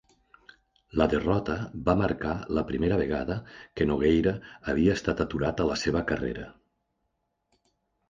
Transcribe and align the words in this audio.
La 1.01 1.05
derrota 1.11 1.57
va 1.89 1.95
marcar 1.99 2.33
la 2.59 2.65
primera 2.71 2.99
vegada 3.03 3.37
que 3.77 3.89
Nogueira 3.93 4.35
havia 4.75 4.99
estat 5.03 5.25
aturat 5.29 5.65
a 5.67 5.71
la 5.73 5.81
seva 5.87 6.07
carrera. 6.15 6.53